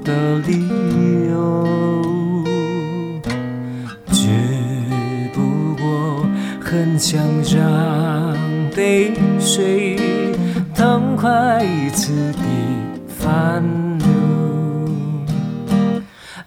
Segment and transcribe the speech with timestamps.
[0.00, 0.68] 的理
[1.30, 2.42] 由，
[4.10, 4.28] 只
[5.34, 6.24] 不过
[6.60, 7.20] 很想
[7.54, 8.36] 让
[8.76, 9.96] 泪水
[10.74, 12.38] 痛快一次的
[13.06, 13.62] 翻
[13.98, 14.06] 流。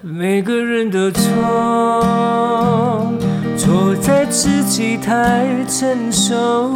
[0.02, 1.22] 每个人的错。
[3.58, 6.72] 错在自己太成熟，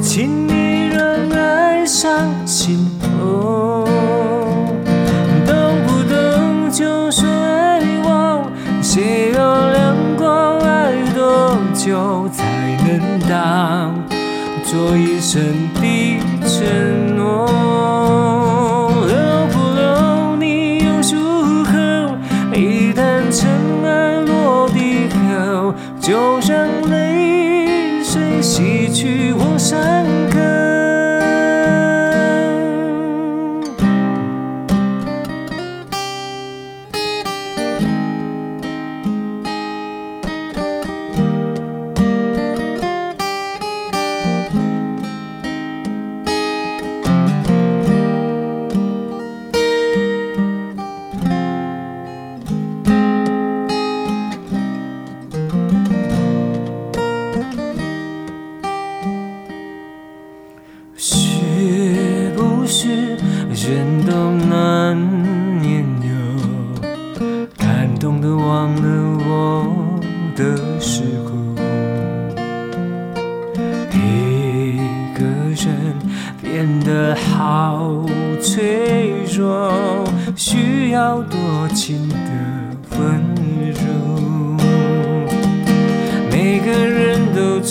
[0.00, 3.88] 请你让爱上心头，
[14.64, 15.69] 做一生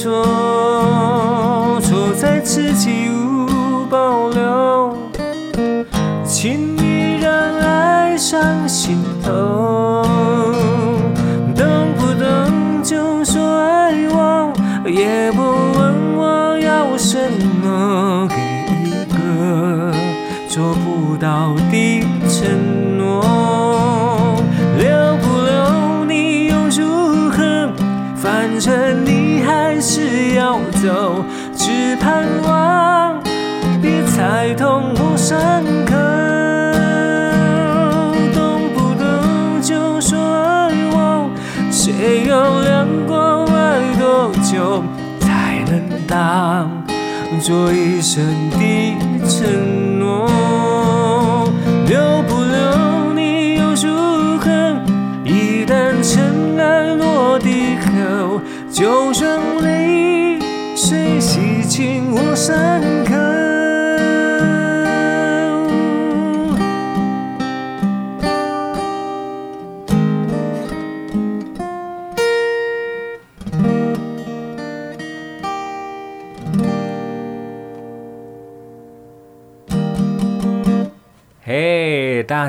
[0.01, 0.38] 저
[46.09, 46.83] 当
[47.39, 48.97] 做一生的
[49.27, 50.27] 承诺，
[51.87, 54.49] 留不留你又如何？
[55.23, 58.41] 一旦尘埃落定后，
[58.71, 59.39] 就算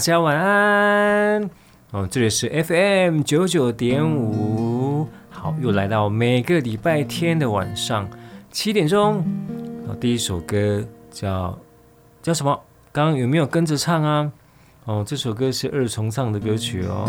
[0.00, 1.50] 大家晚安。
[1.90, 5.06] 哦，这里是 FM 九九点五。
[5.28, 8.08] 好，又来到每个礼拜天的晚上
[8.50, 9.22] 七点钟。
[9.86, 11.58] 哦，第一首歌叫
[12.22, 12.58] 叫什么？
[12.92, 14.32] 刚刚有没有跟着唱啊？
[14.86, 17.06] 哦，这首歌是二重唱的歌曲哦。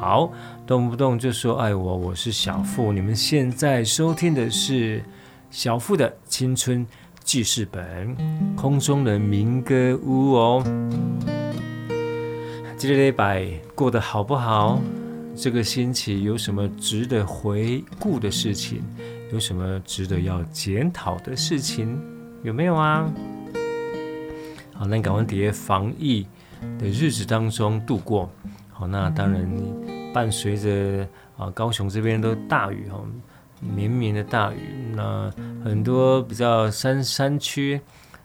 [0.00, 0.32] 好，
[0.66, 2.92] 动不动就说爱我，我是小富。
[2.92, 5.00] 你们现在收听的是
[5.48, 6.84] 小富的青春
[7.22, 8.16] 记事本，
[8.56, 10.64] 空中的民歌屋哦。
[12.82, 13.46] 这个礼拜
[13.76, 14.80] 过得好不好？
[15.36, 18.82] 这个星期有什么值得回顾的事情？
[19.32, 21.96] 有什么值得要检讨的事情？
[22.42, 23.08] 有没有啊？
[24.74, 26.26] 好，那赶快在防疫
[26.76, 28.28] 的日子当中度过。
[28.72, 29.48] 好，那当然
[30.12, 31.06] 伴随着
[31.36, 33.00] 啊高雄这边都大雨哈，
[33.60, 34.58] 绵绵的大雨。
[34.96, 35.30] 那
[35.64, 37.80] 很多比较山山区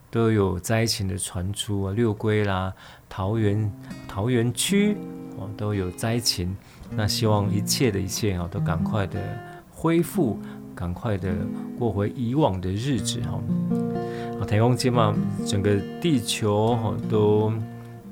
[0.09, 2.73] 都有灾情的传出啊，六龟啦、
[3.09, 3.71] 桃园
[4.07, 4.95] 桃园区
[5.37, 6.55] 哦都有灾情。
[6.89, 9.19] 那希望一切的一切啊，都赶快的
[9.69, 10.39] 恢复，
[10.73, 11.33] 赶快的
[11.77, 13.39] 过回以往的日子哈。
[14.39, 15.13] 啊，台风节嘛，
[15.45, 17.51] 整个地球哈都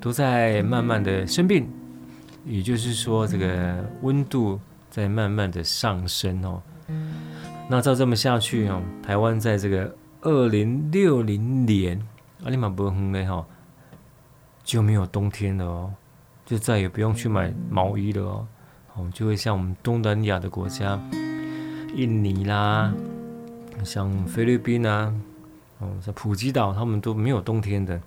[0.01, 1.69] 都在慢慢的生病，
[2.45, 4.59] 也就是说，这个温度
[4.89, 6.61] 在慢慢的上升哦。
[7.69, 11.97] 那照这么下去哦，台湾在这个二零六零年，
[12.43, 13.45] 阿里马伯亨呢哈，
[14.65, 15.93] 就没有冬天了哦，
[16.45, 18.47] 就再也不用去买毛衣了哦。
[18.95, 20.99] 哦，就会像我们东南亚的国家，
[21.95, 22.91] 印尼啦，
[23.83, 25.13] 像菲律宾啊，
[25.79, 28.01] 哦，像普吉岛，他们都没有冬天的，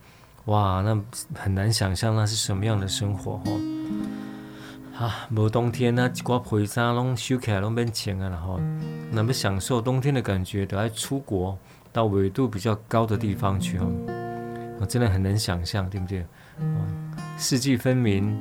[0.46, 1.00] 哇，那
[1.34, 3.60] 很难想象那是什么样的生活哦。
[4.98, 8.58] 啊，没冬天那几挂皮衫拢收起来拢变浅啊，然后
[9.12, 11.56] 那么享受冬天的感觉，都要出国
[11.92, 13.86] 到纬度比较高的地方去哦。
[14.80, 16.24] 我真的很难想象，对不对？
[16.60, 16.78] 啊，
[17.36, 18.36] 四季分明。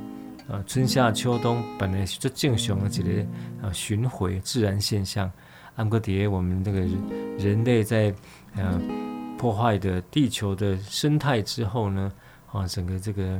[0.48, 3.22] 啊，春夏秋冬本来是正常的一个
[3.60, 5.30] 啊巡回自然现象，
[5.76, 6.80] 按个碟我们这个
[7.38, 8.14] 人类在
[8.56, 8.80] 呃
[9.36, 12.10] 破坏的地球的生态之后呢，
[12.50, 13.38] 啊整个这个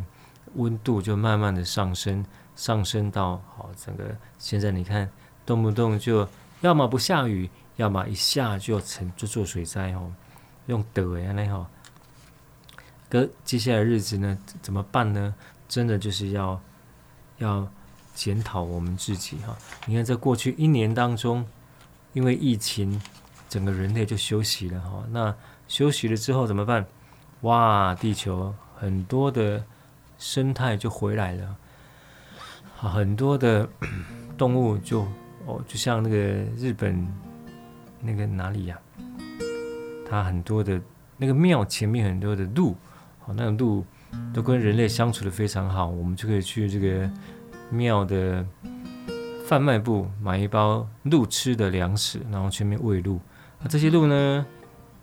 [0.56, 2.22] 温度就慢慢的上升，
[2.54, 4.04] 上升到好整个
[4.36, 5.08] 现在你看
[5.46, 6.28] 动不动就
[6.60, 10.12] 要么不下雨，要么一下就成就做水灾哦，
[10.66, 11.66] 用德呀那哈，
[13.10, 15.34] 可接下来日子呢怎么办呢？
[15.68, 16.60] 真的就是要。
[17.38, 17.68] 要
[18.16, 19.56] 检讨我们自己哈，
[19.86, 21.46] 你看在过去一年当中，
[22.12, 23.00] 因为疫情，
[23.48, 25.04] 整个人类就休息了哈。
[25.12, 25.32] 那
[25.68, 26.84] 休息了之后怎么办？
[27.42, 29.64] 哇，地球很多的
[30.18, 31.56] 生态就回来了，
[32.76, 33.68] 很多的
[34.36, 35.06] 动物就
[35.46, 36.16] 哦，就像那个
[36.56, 37.06] 日本
[38.00, 38.76] 那个哪里呀？
[40.10, 40.82] 它很多的
[41.16, 42.74] 那个庙前面很多的鹿，
[43.34, 43.84] 那鹿。
[44.32, 47.10] 都跟人类相处得非常好，我们就可以去这个
[47.68, 48.42] 庙的
[49.46, 53.20] 贩卖部买一包鹿吃的粮食，然后全面喂鹿。
[53.60, 54.46] 那这些鹿呢，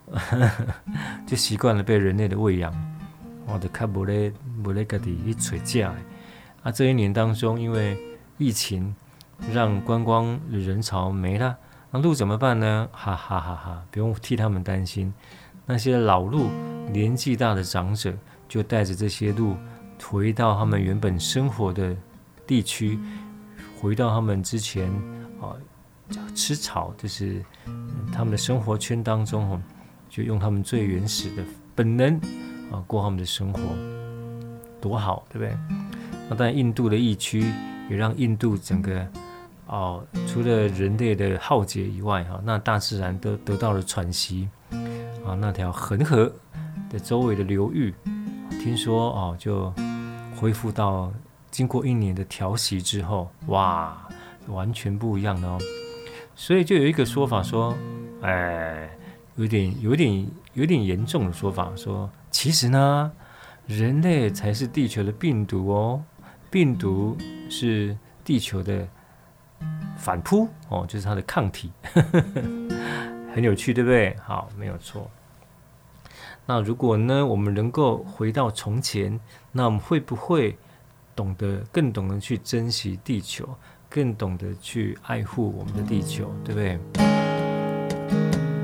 [1.27, 2.73] 就习惯了被人类的喂养，
[3.45, 4.33] 我的看不勒
[4.63, 5.93] 不勒个的一垂架。
[6.63, 7.95] 啊，这一年当中，因为
[8.39, 8.95] 疫情
[9.53, 11.55] 让观光人潮没了，
[11.91, 12.89] 那鹿怎么办呢？
[12.91, 13.83] 哈哈哈哈！
[13.91, 15.13] 不用替他们担心，
[15.67, 16.49] 那些老鹿、
[16.91, 18.13] 年纪大的长者。
[18.47, 19.57] 就带着这些鹿
[19.99, 21.97] 回到他们原本生活的
[22.45, 22.99] 地区，
[23.81, 24.87] 回到他们之前
[25.41, 25.57] 啊
[26.35, 27.43] 吃草，就是
[28.13, 29.61] 他们的生活圈当中哦，
[30.07, 31.43] 就用他们最原始的
[31.73, 32.15] 本能
[32.71, 33.59] 啊过他们的生活，
[34.79, 35.57] 多好，对不对？
[36.29, 37.51] 那但，印度的疫区
[37.89, 39.05] 也让印度整个
[39.65, 44.47] 哦，除了人类的浩劫以外哈，那大自然都得到了喘息
[45.25, 46.31] 啊，那条恒河
[46.95, 47.93] 的周围的流域。
[48.61, 49.71] 听说哦，就
[50.37, 51.11] 恢复到
[51.51, 54.07] 经过一年的调息之后，哇，
[54.47, 55.59] 完全不一样哦。
[56.35, 57.75] 所以就有一个说法说，
[58.21, 58.89] 哎，
[59.35, 63.11] 有点、有点、有点严重的说法说，其实呢，
[63.67, 66.01] 人类才是地球的病毒哦，
[66.49, 67.17] 病毒
[67.49, 68.87] 是地球的
[69.97, 71.71] 反扑哦，就是它的抗体，
[73.35, 74.15] 很有趣，对不对？
[74.23, 75.11] 好，没有错。
[76.47, 79.19] 那如果呢，我们能够回到从前，
[79.51, 80.55] 那我们会不会
[81.15, 83.49] 懂得更懂得去珍惜地球，
[83.89, 86.79] 更懂得去爱护我们的地球，对不对？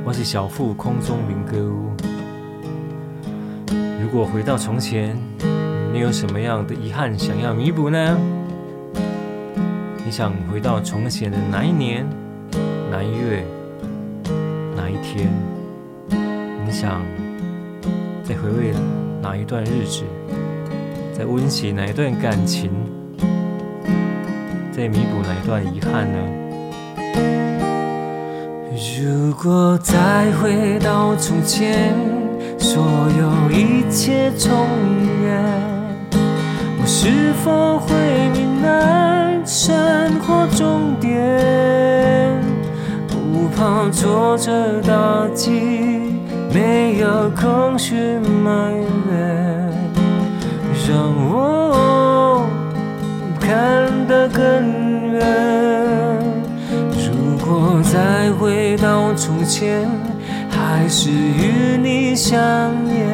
[0.05, 1.89] 我是小富空中民歌屋。
[3.99, 5.17] 如果回到从前，
[5.91, 8.17] 你有什么样的遗憾想要弥补呢？
[10.05, 12.05] 你想回到从前的哪一年、
[12.91, 13.43] 哪一月、
[14.75, 15.31] 哪一天？
[16.63, 17.01] 你想？
[18.31, 18.73] 再回味
[19.21, 20.03] 哪一段日子？
[21.13, 22.71] 在温习哪一段感情，
[24.71, 26.17] 在弥补哪一段遗憾呢？
[29.01, 31.93] 如果再回到从前，
[32.57, 32.81] 所
[33.19, 34.49] 有一切重
[35.25, 35.43] 演，
[36.79, 37.93] 我是否会
[38.29, 42.39] 明白生活终点？
[43.09, 45.90] 不怕挫折打击，
[46.53, 47.95] 没有空虚
[48.43, 48.73] 埋
[49.09, 49.73] 怨，
[50.87, 50.97] 让
[51.29, 52.45] 我
[53.39, 53.47] 看
[54.07, 55.19] 得更远。
[56.97, 59.87] 如果再回到从前，
[60.49, 62.39] 还是与你相
[62.85, 63.07] 恋，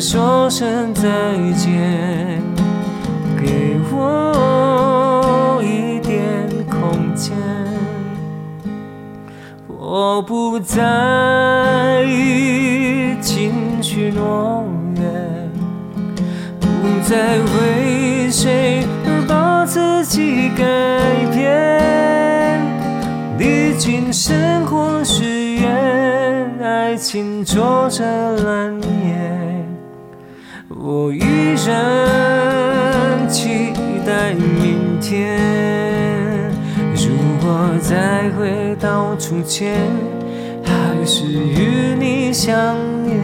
[0.00, 1.02] 说声再
[1.56, 2.42] 见，
[3.40, 7.32] 给我一点空间。
[9.68, 15.02] 我不在意情绪浓烈，
[16.60, 16.66] 不
[17.08, 20.62] 再为谁而把自己改
[21.32, 22.60] 变，
[23.38, 28.04] 历经生活试验，爱情挫折
[28.42, 29.43] 难言，我依
[31.66, 33.72] 然期
[34.06, 35.38] 待明天。
[36.94, 39.88] 如果再回到从前，
[40.62, 42.54] 还是与你相
[43.04, 43.20] 恋，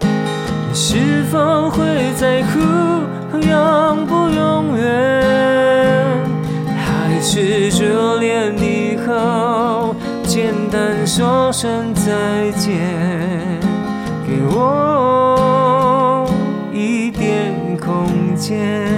[0.00, 1.84] 你是否会
[2.16, 2.58] 在乎
[3.38, 4.86] 永不永远？
[6.76, 13.17] 还是热恋以后，简单说声再见，
[18.48, 18.97] 见。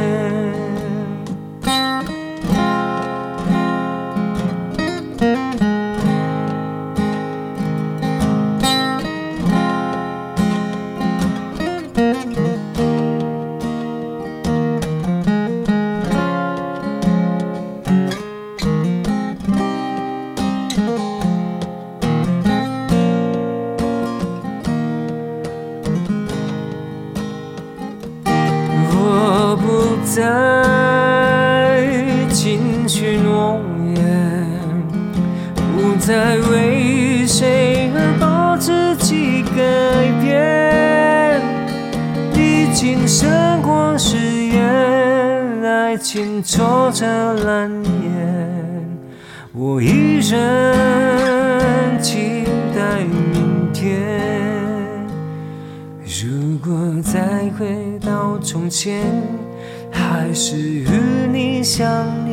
[36.10, 39.54] 在为谁而把自己改
[40.20, 41.40] 变，
[42.34, 44.60] 历经生活试验，
[45.62, 47.06] 爱情挫折
[47.44, 48.98] 难言，
[49.52, 52.42] 我依然期
[52.74, 54.02] 待明天。
[56.04, 57.20] 如果再
[57.56, 59.06] 回到从前，
[59.92, 60.88] 还是与
[61.32, 61.88] 你相
[62.26, 62.29] 恋，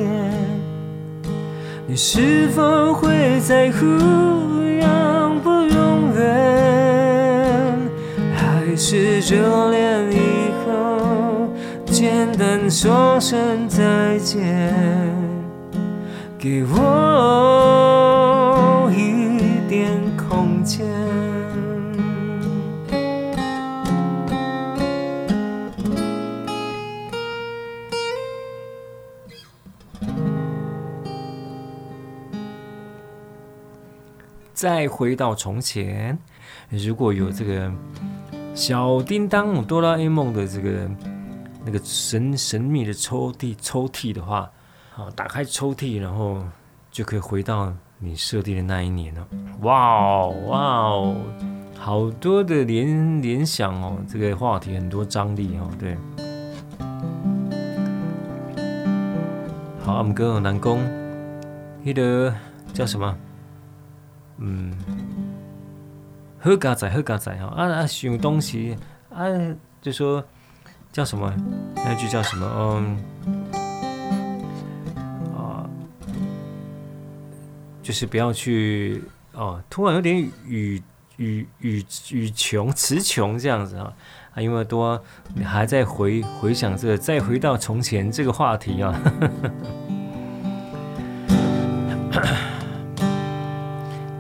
[2.00, 7.76] 是否会在乎永不永远？
[8.36, 11.50] 还是热恋以后，
[11.88, 14.72] 简单说声再见，
[16.38, 16.78] 给我
[34.58, 36.18] 再回到从前，
[36.70, 37.72] 如果有这个
[38.56, 40.90] 小叮当、哆啦 A 梦的这个
[41.64, 44.50] 那个神神秘的抽屉抽屉的话，
[44.90, 46.44] 好，打开抽屉，然后
[46.90, 49.28] 就可以回到你设定的那一年了。
[49.62, 51.16] 哇哦哇哦，
[51.78, 55.96] 好多的联联想哦，这个话题很多张力哦，对。
[59.84, 60.80] 好，我们跟南宫，
[61.86, 62.34] 记得
[62.74, 63.16] 叫什么？
[64.40, 64.72] 嗯，
[66.40, 67.88] 好佳哉，好佳哉哈啊啊！
[67.88, 68.78] 想东西
[69.10, 69.26] 啊，
[69.82, 70.24] 就说
[70.92, 71.34] 叫什么？
[71.76, 72.46] 那句叫什么？
[72.56, 72.98] 嗯
[75.36, 75.68] 啊，
[77.82, 79.04] 就是不要去
[79.34, 79.62] 哦。
[79.70, 80.16] 突然有点
[80.46, 80.82] 语
[81.18, 83.92] 语语语穷词穷这样子啊
[84.36, 84.42] 啊！
[84.42, 85.04] 因为多
[85.34, 88.94] 你还在回回想这个，再回到从前这个话题啊。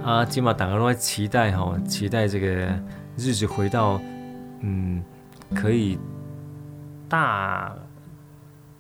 [0.08, 2.48] 啊，今嘛大家都在期待哈，期待这个
[3.18, 4.00] 日子回到，
[4.62, 5.04] 嗯，
[5.54, 6.00] 可以
[7.10, 7.76] 大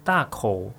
[0.05, 0.71] 大口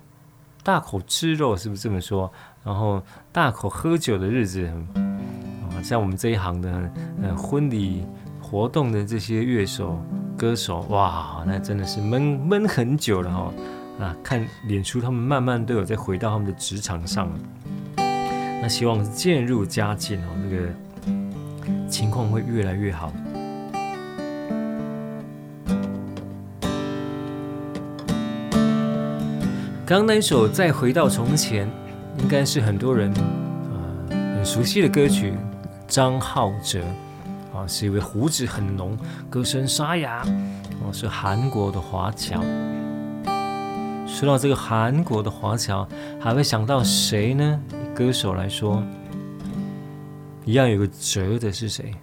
[0.63, 2.31] 大口吃肉，是不是这么说？
[2.63, 2.99] 然后
[3.31, 4.65] 大口喝酒的日子，
[4.95, 6.91] 啊，像我们这一行的，
[7.21, 8.03] 呃，婚礼
[8.41, 10.03] 活动的这些乐手
[10.35, 13.53] 歌手，哇，那真的是闷闷很久了哈。
[13.99, 17.39] 啊，看脸书他们慢慢都有在回到他们的职场上了，
[18.61, 23.11] 那希望是渐入佳境哦，那个情况会越来越好。
[29.85, 31.67] 刚刚那一首《再回到从前》，
[32.21, 33.11] 应该是很多人
[33.71, 35.33] 呃很熟悉的歌曲，
[35.87, 36.83] 张浩哲
[37.51, 38.95] 啊，是一位胡子很浓、
[39.31, 40.21] 歌声沙哑
[40.83, 42.39] 哦，是韩国的华侨。
[44.05, 45.87] 说到这个韩国的华侨，
[46.19, 47.59] 还会想到谁呢？
[47.99, 48.81] 歌手来说，
[50.45, 51.93] 一样有个折的是谁？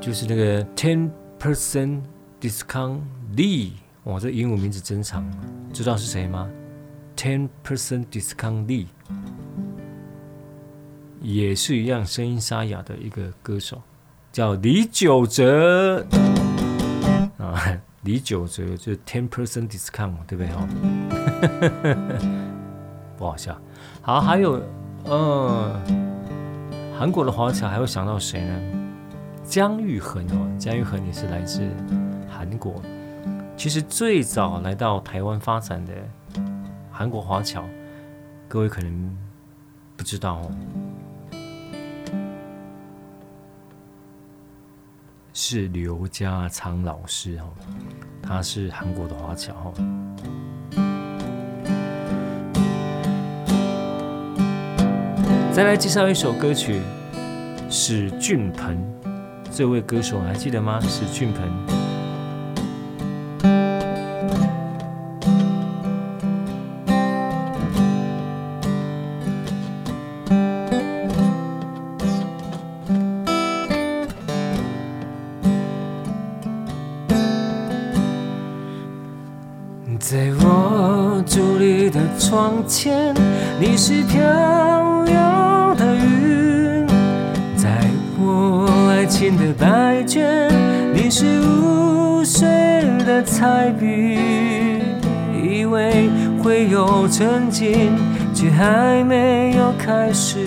[0.00, 2.00] 就是那个 Ten Percent
[2.40, 3.00] Discount
[3.36, 3.72] Lee。
[4.04, 5.30] 哇，这英文名字真长，
[5.74, 6.50] 知道是谁吗
[7.18, 8.86] ？Ten Percent Discount Lee，
[11.20, 13.82] 也是一样声音沙哑的一个歌手，
[14.32, 16.02] 叫李玖哲
[17.36, 20.46] 啊，李玖哲就是 Ten Percent Discount，对不对？
[20.50, 20.66] 哈，
[23.18, 23.60] 不好笑。
[24.06, 24.62] 好，还有
[25.06, 25.82] 嗯，
[26.96, 28.60] 韩国的华侨还会想到谁呢？
[29.42, 31.68] 姜育恒哦，姜育恒也是来自
[32.30, 32.80] 韩国。
[33.56, 35.92] 其实最早来到台湾发展的
[36.92, 37.64] 韩国华侨，
[38.46, 39.18] 各位可能
[39.96, 40.50] 不知道哦，
[45.32, 47.48] 是刘家昌老师哦，
[48.22, 49.74] 他是韩国的华侨哦。
[55.56, 56.82] 再来介绍一首歌曲，
[57.70, 58.76] 史俊鹏，
[59.50, 60.78] 这位歌手还记得吗？
[60.82, 61.75] 史俊鹏。
[98.50, 100.38] 还没有开始；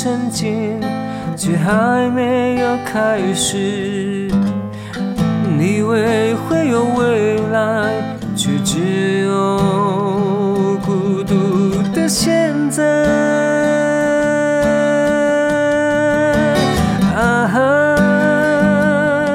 [0.00, 0.80] 曾经，
[1.36, 4.30] 却还没有开始；
[5.58, 7.90] 以为会有未来，
[8.36, 9.58] 却只有
[10.86, 12.84] 孤独的现在。
[17.16, 17.50] 啊，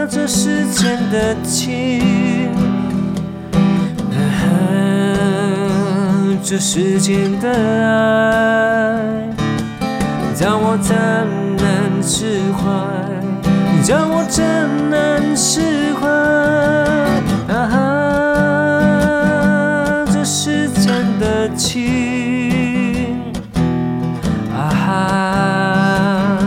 [0.09, 2.49] 这世间的情，
[4.13, 4.55] 啊，
[6.41, 9.32] 这世间的爱，
[10.35, 10.95] 叫我怎
[11.57, 12.63] 能释怀？
[13.83, 14.43] 叫我怎
[14.89, 16.07] 能释怀？
[17.53, 17.77] 啊哈，
[20.11, 23.31] 这世间的情，
[24.51, 26.37] 啊哈，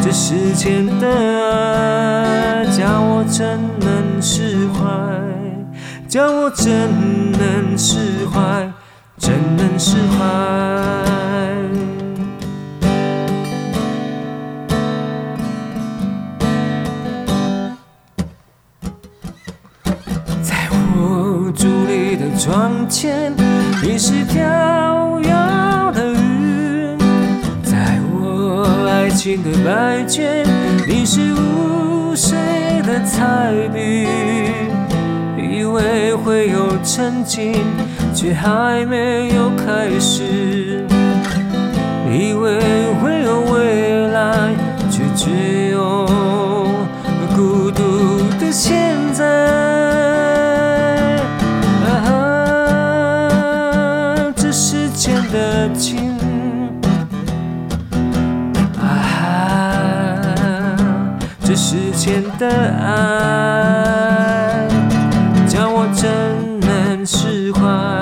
[0.00, 3.44] 这世间的爱，叫我怎
[3.80, 3.96] 能？
[4.18, 4.80] 释怀，
[6.08, 6.72] 叫我怎
[7.32, 8.72] 能释怀？
[9.18, 10.24] 怎能释怀？
[22.46, 23.32] 窗前，
[23.82, 24.40] 你是飘
[25.22, 26.96] 摇的云；
[27.64, 30.46] 在我爱情的白卷，
[30.86, 32.36] 你是无水。
[32.86, 34.06] 的彩笔，
[35.36, 37.52] 以为会有曾经，
[38.14, 40.22] 却还没有开始；
[42.08, 42.60] 以为
[43.02, 44.54] 会有未来，
[61.86, 62.48] 世间的
[62.80, 64.66] 爱，
[65.48, 66.08] 叫我怎
[66.60, 67.95] 能释怀？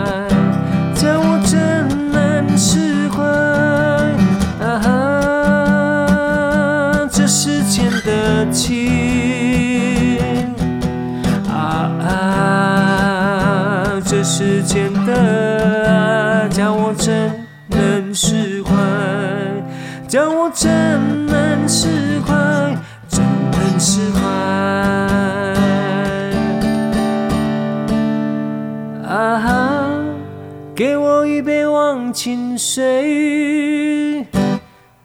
[32.75, 34.27] 谁。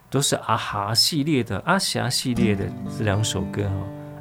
[0.09, 2.65] 都是阿哈系列的、阿霞系列的
[2.97, 3.69] 这两首歌哈，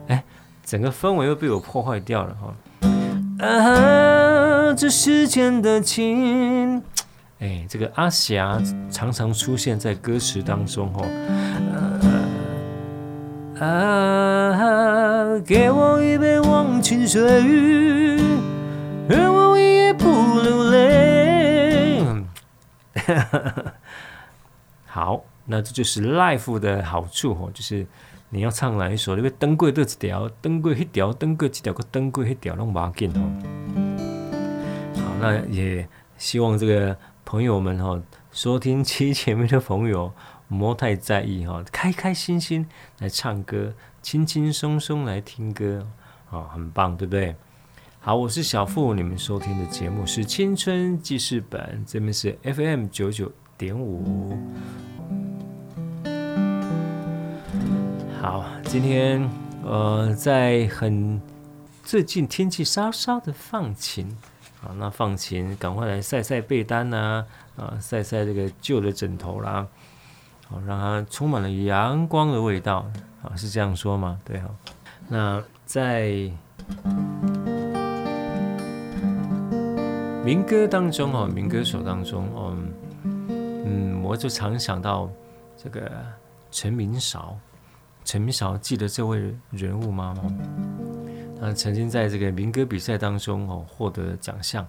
[0.09, 0.23] 哎，
[0.63, 2.55] 整个氛围又被我破坏掉了哈。
[3.41, 6.83] 啊哈，这世间的情，
[7.39, 11.07] 哎，这个阿霞常常出现在歌词当中哈。
[13.65, 17.23] 啊哈，给我一杯忘情水，
[19.09, 20.05] 而我一夜不
[20.43, 21.28] 流泪。
[24.87, 25.25] 好。
[25.51, 27.87] 那这就是 live 的好处哦，就是
[28.29, 33.23] 你要唱哪一首，因为灯贵这几条，灯贵一条，灯贵几条个灯贵一条拢马紧哦。
[34.97, 36.94] 好，那也希望这个
[37.25, 37.99] 朋友们哈，
[38.31, 40.12] 收听机前面的朋友，
[40.49, 42.68] 莫太在意哈，开开心心
[42.99, 45.87] 来唱歌，轻轻松松来听歌，
[46.31, 47.35] 啊，很棒，对不对？
[48.01, 54.39] 好，我是小富，你们收听的节目是青春记事本，这边是 FM 九九点五。
[58.23, 59.29] 好，今天
[59.65, 61.21] 呃，在很
[61.83, 64.09] 最近天气稍稍的放晴
[64.63, 69.67] 啊，那放晴，赶快来晒晒被单呐，啊，晒晒这个旧的枕头啦，
[70.49, 72.91] 好，让它充满了阳光的味道
[73.23, 74.19] 啊，是这样说吗？
[74.25, 74.49] 对哈，
[75.09, 76.31] 那在
[80.29, 82.71] 民歌当中哦，民歌手当中，嗯
[83.64, 85.09] 嗯，我就常想到
[85.57, 85.91] 这个
[86.51, 87.35] 陈明韶。
[88.05, 90.14] 陈明韶记得这位人物吗？
[91.41, 94.67] 他曾经在这个民歌比赛当中哦获得奖项，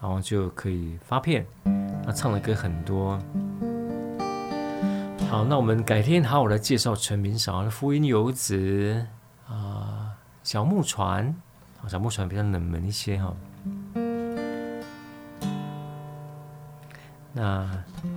[0.00, 1.44] 然后就可以发片。
[2.06, 3.18] 他唱的歌很多。
[5.28, 9.04] 好，那我们改天好好来介绍陈明韶的《浮云游子》
[9.52, 10.12] 啊，
[10.48, 11.34] 《小木船》，
[11.90, 13.34] 《小木船》比较冷门一些哈。
[17.40, 17.66] 那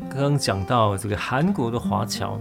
[0.10, 2.38] 刚刚讲到这个韩国的华侨，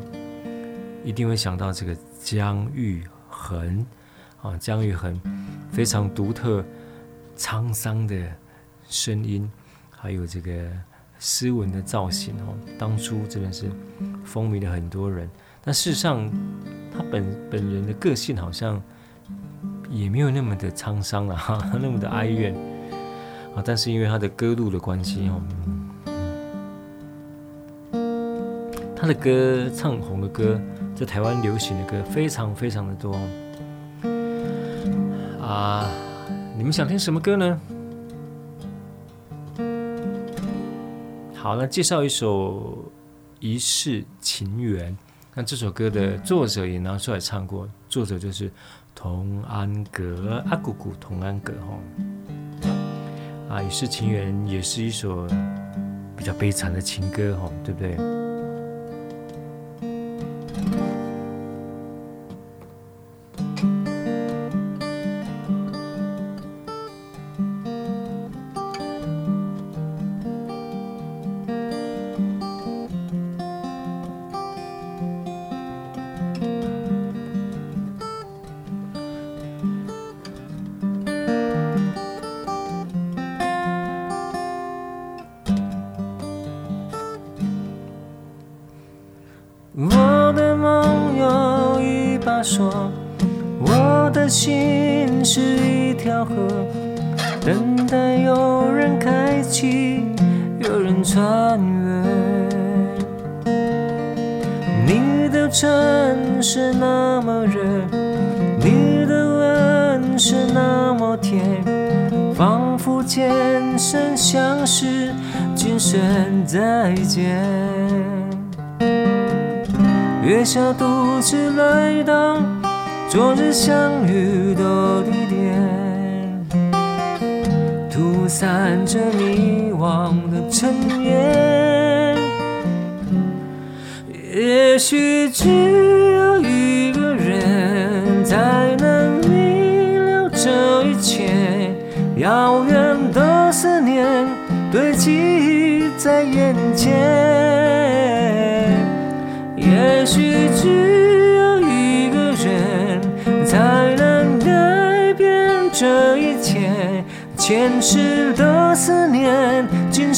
[1.05, 1.97] 一定会想到这个。
[2.25, 3.85] 姜育恒
[4.42, 5.21] 啊，姜育恒
[5.73, 6.64] 非常独特、
[7.37, 8.16] 沧桑的
[8.88, 9.51] 声音，
[9.90, 10.71] 还有这个
[11.18, 12.55] 斯文的造型哦。
[12.79, 13.68] 当初真的是
[14.25, 15.29] 风靡了很多人，
[15.64, 16.31] 但事实上
[16.97, 18.81] 他本本人的个性好像
[19.90, 22.55] 也没有那么的沧桑了哈，那么的哀怨
[23.57, 23.62] 啊。
[23.64, 25.42] 但是因为他的歌路的关系哦，
[29.03, 30.61] 他的歌唱红的歌。
[30.95, 33.19] 在台湾流行的歌非常非常的多
[35.41, 35.91] 啊！
[36.57, 37.61] 你们想听什么歌呢？
[41.35, 42.75] 好，那介绍一首
[43.41, 44.93] 《一世情缘》。
[45.35, 48.49] 那这首歌的作者也拿出来唱过，作者就是
[48.95, 51.77] 童安格阿姑姑童安格哈。
[53.49, 55.27] 啊，《一世情缘》也是一首
[56.17, 58.22] 比较悲惨的情歌哈，对不对？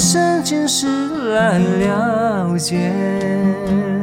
[0.05, 0.87] 今生今世
[1.33, 3.93] 来了解。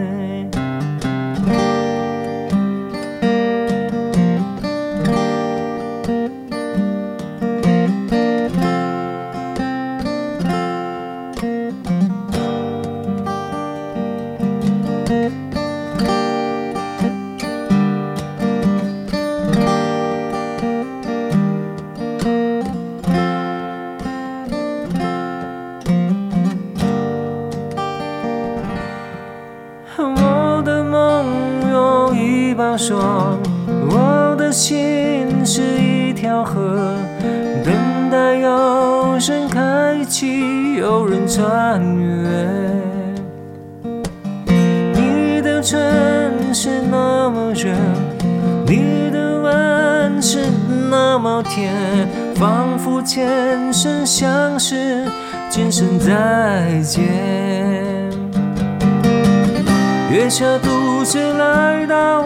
[60.31, 62.23] 月下独自来到。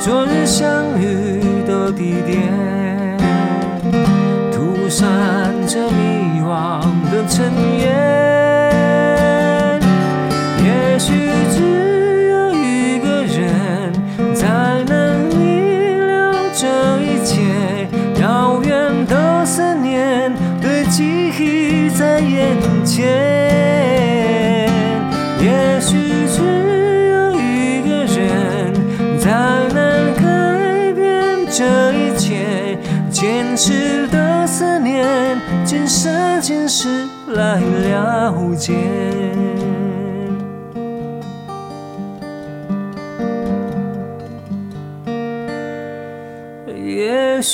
[0.00, 3.16] 昨日相遇的地点，
[4.50, 5.06] 涂上
[5.64, 7.52] 这迷惘的尘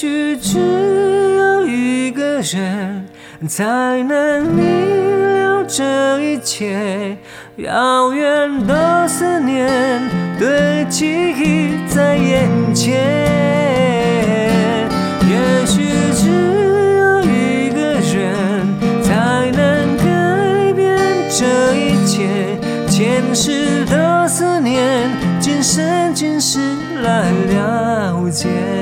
[0.03, 3.07] 许只有一个人，
[3.47, 4.65] 才能明
[5.23, 7.17] 了这一切。
[7.59, 9.71] 遥远的思念，
[10.41, 12.99] 堆积在眼前。
[15.31, 15.85] 也许
[16.17, 16.29] 只
[16.99, 18.67] 有一个人
[19.05, 20.99] 才能改变
[21.31, 26.59] 这一切，前世的思念，今生今世
[27.05, 28.49] 来了解。《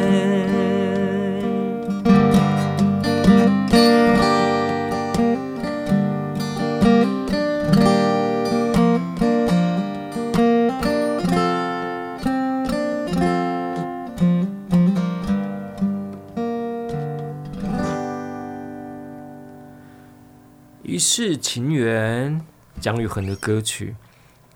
[21.22, 22.40] 世情缘》，
[22.80, 23.94] 姜育恒的歌曲，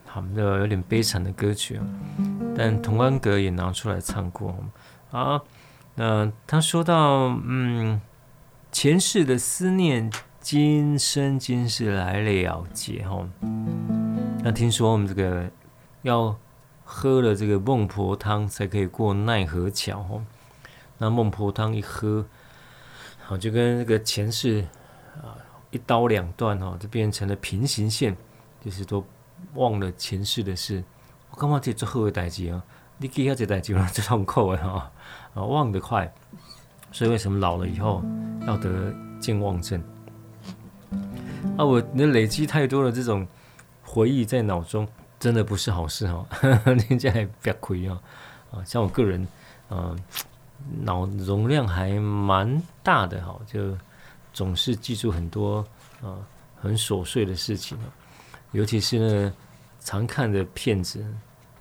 [0.07, 1.85] 好那有点悲惨的歌曲啊，
[2.57, 4.57] 但童安格也拿出来唱过
[5.11, 5.43] 啊。
[5.95, 8.01] 那他说到，嗯，
[8.73, 13.29] 前世的思念，今生今世来了结哈。
[14.43, 15.51] 那听说我们这个
[16.01, 16.35] 要
[16.83, 20.25] 喝了这个孟婆汤才可以过奈何桥哈。
[20.97, 22.25] 那孟婆汤一喝，
[23.23, 24.65] 好就跟那个前世。
[25.75, 28.17] 一刀两断哦，就变成了平行线，
[28.65, 29.05] 就是都
[29.55, 30.85] 忘了前世的事。
[31.33, 32.63] 我干嘛这做好的代志啊？
[32.99, 34.93] 你记下这代志，这痛苦的哈
[35.35, 36.15] 啊，忘得快。
[36.93, 38.05] 所以为什么老了以后
[38.47, 39.83] 要得健忘症？
[41.59, 43.27] 啊，我那累积太多的这种
[43.83, 44.87] 回忆在脑中，
[45.19, 46.25] 真的不是好事哈。
[46.65, 48.01] 人家还别亏啊
[48.53, 48.63] 啊！
[48.65, 49.27] 像我个人，
[49.71, 49.99] 嗯，
[50.83, 53.77] 脑容量还蛮大的哈，就。
[54.35, 55.65] 总是记住很多
[56.03, 56.19] 啊、
[56.61, 57.79] 很琐碎的事情，
[58.53, 59.33] 尤其是呢
[59.81, 61.03] 常看的片子、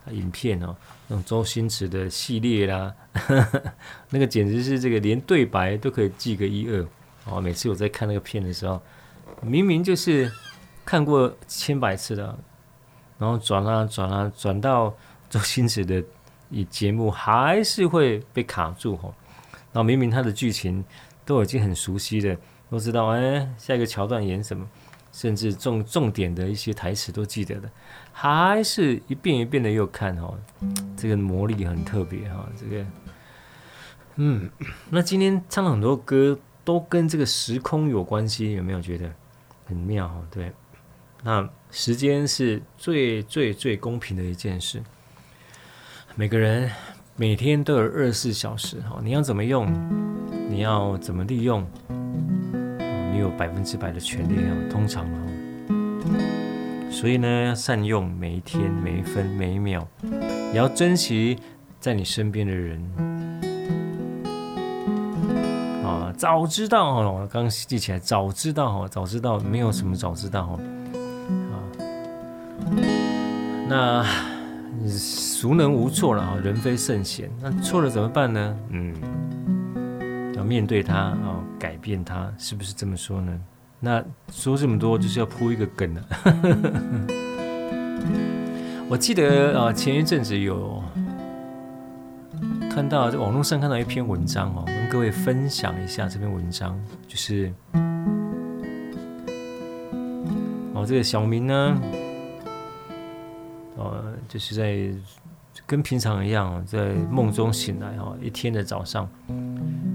[0.09, 0.75] 影片哦，
[1.07, 3.63] 那种周星驰的系列啦，呵 呵
[4.09, 6.85] 那个简直是这个连对白都可以记个一二
[7.25, 7.39] 哦。
[7.39, 8.81] 每次我在看那个片的时候，
[9.41, 10.29] 明明就是
[10.83, 12.37] 看过千百次了，
[13.17, 14.93] 然后转啊转啊转到
[15.29, 16.03] 周星驰的
[16.69, 19.13] 节目，还是会被卡住哦。
[19.71, 20.83] 然后明明他的剧情
[21.23, 22.37] 都已经很熟悉的。
[22.73, 24.67] 都知道哎，下一个桥段演什么，
[25.11, 27.69] 甚至重重点的一些台词都记得的，
[28.11, 30.33] 还是一遍一遍的又看哈，
[30.97, 32.85] 这个魔力很特别哈，这个，
[34.15, 34.49] 嗯，
[34.89, 39.13] 那今天唱了很多歌，都跟这个时空有关系，有没有觉得
[39.65, 40.25] 很妙？
[40.31, 40.51] 对，
[41.21, 44.81] 那时间是最最最公平的一件事，
[46.15, 46.71] 每个人
[47.15, 49.71] 每天都有二十四小时哈，你要怎么用，
[50.49, 51.63] 你要怎么利用？
[53.13, 59.87] 你有百分之百的权利啊，通常哦，所以呢，要善用每一天、每一分、每一秒，
[60.51, 61.37] 也要珍惜
[61.79, 62.81] 在你身边的人
[65.85, 66.11] 啊。
[66.17, 70.59] 早知道哦，我刚记起来，早知道哦，早知道没有什么早知道哦，
[71.53, 71.53] 啊，
[73.69, 74.03] 那
[74.87, 76.35] 孰能无错了啊？
[76.43, 78.57] 人非圣贤，那错了怎么办呢？
[78.69, 78.91] 嗯，
[80.43, 83.39] 面对它啊，改变它，是不是这么说呢？
[83.79, 86.03] 那说这么多就是要铺一个梗了。
[88.89, 90.83] 我记得啊，前一阵子有。
[92.69, 96.75] 看到在网络上看到一篇文章哦，跟各位分享一下这篇文章，
[97.07, 97.53] 就是
[100.73, 101.79] 哦，这个小明呢，
[103.77, 104.91] 呃，就是在
[105.67, 109.07] 跟平常一样，在梦中醒来哦，一天的早上，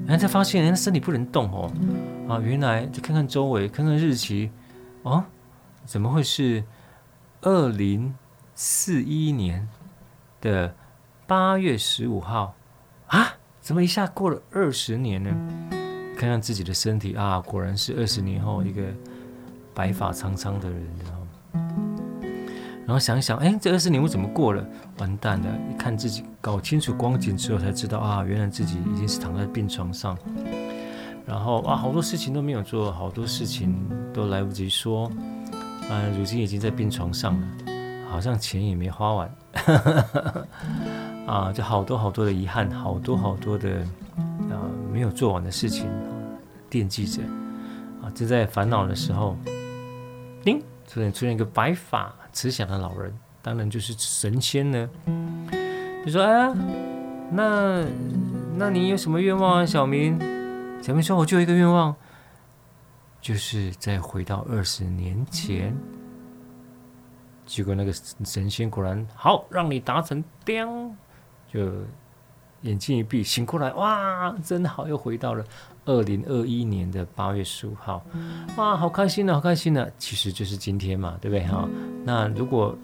[0.09, 1.71] 然后才发现人家身体不能动哦，
[2.27, 4.51] 啊，原来就看看周围，看看日期，
[5.03, 5.23] 哦，
[5.85, 6.64] 怎么会是
[7.42, 8.14] 二零
[8.55, 9.68] 四一年
[10.40, 10.75] 的
[11.27, 12.55] 八月十五号？
[13.09, 13.35] 啊！
[13.61, 15.31] 怎么一下过了二十年呢？
[16.16, 18.83] 看看自己的身体啊，果然是二十年后一个
[19.75, 20.83] 白发苍苍的人，
[22.88, 24.66] 然后，想一想，哎，这二十年我怎么过了？
[24.96, 25.46] 完蛋了！
[25.70, 30.16] 一看自己搞清楚光景之后，才知道啊，原来自己已经是躺在病床上，
[31.27, 33.77] 然后啊，好多事情都没有做，好多事情
[34.11, 35.05] 都来不及说，
[35.90, 37.46] 啊，如今已经在病床上了，
[38.09, 39.35] 好像钱也没花完。
[41.29, 43.68] 啊，就好多好多的遗憾，好多好多的
[44.51, 45.87] 啊没有做完的事情，
[46.70, 47.20] 惦记着
[48.03, 49.37] 啊，正在烦恼的时候，
[50.42, 54.88] 叮，突然出现一个白发慈祥的老人，当然就是神仙呢。
[56.07, 56.55] 就说：“哎呀，
[57.33, 57.85] 那
[58.55, 60.16] 那你有什么愿望啊，小明？”
[60.81, 61.92] 小明说：“我就有一个愿望，
[63.20, 65.77] 就是再回到二十年前。”
[67.44, 70.96] 结果那个神仙果然好，让你达成，叮。
[71.53, 71.72] 就
[72.61, 75.44] 眼睛一闭，醒过来，哇，真好，又回到了
[75.88, 78.05] 二零二一年的八月十五号，
[78.59, 79.88] 哇，好开心啊，好开心啊！
[79.98, 81.66] 其实就是今天嘛，对不对哈？
[82.05, 82.77] 那如果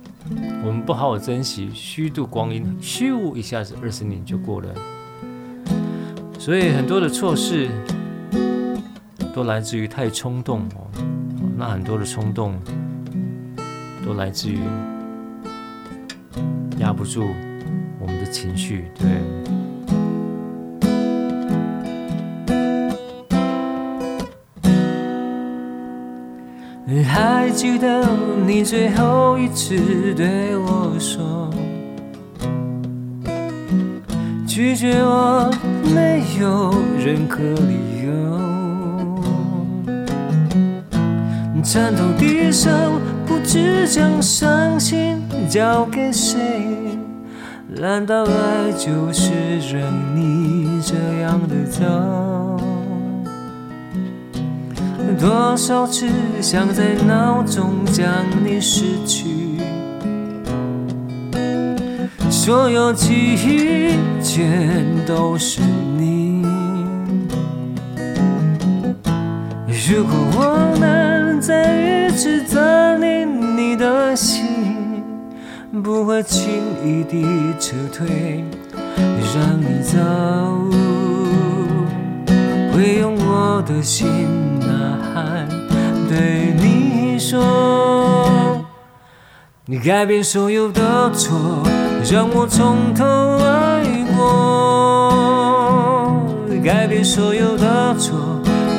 [0.64, 4.74] 我们不好好珍惜，虚度光阴，咻，一下子二十年就过了。
[6.38, 7.68] 所以很多的错事
[9.34, 10.88] 都来自于太冲动哦，
[11.58, 12.58] 那很多的冲动
[14.02, 14.58] 都来自于
[16.78, 17.22] 压不住。
[18.00, 19.33] 我们的情绪，对。
[27.24, 28.06] 还记得
[28.46, 29.78] 你最后一次
[30.14, 31.48] 对我说，
[34.46, 35.50] 拒绝我
[35.94, 38.12] 没有任何理由。
[41.62, 42.70] 颤抖的手，
[43.24, 46.38] 不知将伤心交给谁。
[47.74, 49.32] 难道爱就是
[49.72, 52.43] 让你这样的走？
[55.16, 56.08] 多少次
[56.40, 58.06] 想在脑中将
[58.44, 59.58] 你失去，
[62.30, 65.60] 所有记忆全都是
[65.96, 66.42] 你。
[69.88, 74.44] 如果我能再一次占领你的心。
[75.82, 77.26] 不会轻易地
[77.58, 78.44] 撤退，
[79.34, 79.98] 让你走。
[82.72, 84.06] 会用我的心
[86.14, 88.64] 对你说，
[89.66, 91.36] 你改变所有的错，
[92.08, 93.04] 让我从头
[93.38, 93.82] 爱
[94.16, 94.22] 过。
[96.62, 98.16] 改变所有的错，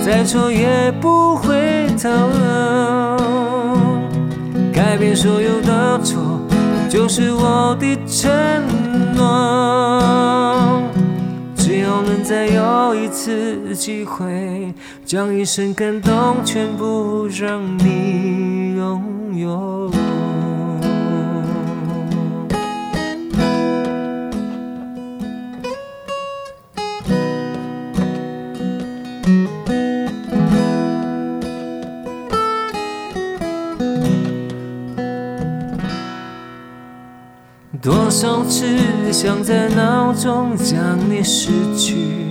[0.06, 2.10] 再错也不回头。
[4.74, 6.39] 改变所有的错。
[6.89, 8.32] 就是我的承
[9.13, 10.82] 诺，
[11.58, 14.64] 只要能再有一次机会，
[15.05, 19.91] 将一生感动全部让你拥有。
[37.86, 42.24] 多少次想在脑中将你失去，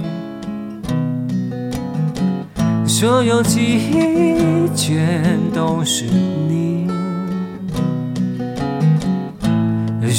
[2.97, 6.87] 所有记忆全都是你。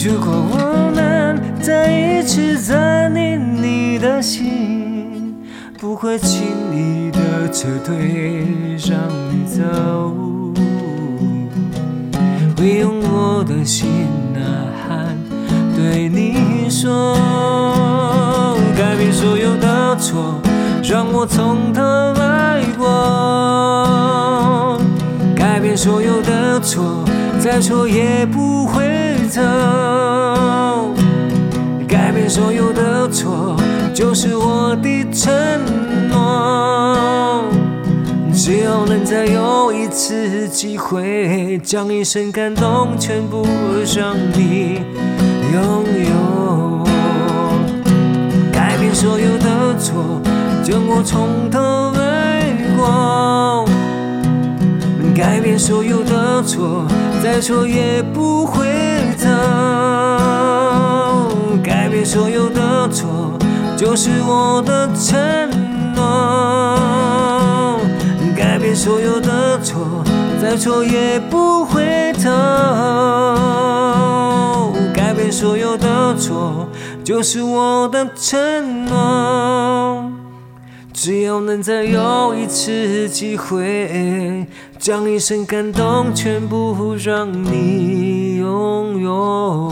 [0.04, 5.38] 如果我能再一次占领你的心，
[5.80, 6.42] 不会轻
[6.74, 7.96] 易的撤退，
[8.90, 9.00] 让
[9.32, 9.64] 你走，
[12.58, 13.88] 会用我的心
[14.34, 14.42] 呐
[14.86, 15.18] 喊。
[15.78, 17.16] 对你说，
[18.78, 20.42] 改变所有的错，
[20.88, 22.88] 让我从头来过，
[25.36, 27.04] 改变所有的错，
[27.40, 29.42] 再错也不回头，
[31.88, 33.56] 改变所有的错，
[33.96, 35.34] 就是我的承
[36.10, 37.46] 诺。
[38.32, 43.44] 只要能再有一次机会，将一生感动全部
[43.98, 44.82] 让你
[45.52, 46.86] 拥有，
[48.52, 50.22] 改变所有的错，
[50.66, 51.60] 就我从头
[51.92, 52.42] 来
[52.76, 53.64] 过，
[55.16, 56.88] 改变所有的错，
[57.24, 58.66] 再错也不回
[59.22, 59.30] 头，
[61.64, 63.38] 改变所有的错，
[63.78, 65.16] 就是我的承
[65.94, 67.80] 诺。
[68.36, 70.04] 改变所有的错，
[70.42, 72.32] 再错也不回头。
[74.96, 76.68] 改变所有的错，
[77.04, 80.05] 就是我的承诺。
[81.06, 84.48] 只要能再有一次机会，
[84.80, 89.72] 将一生感动全部让你拥有。